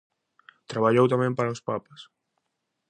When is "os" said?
1.55-1.63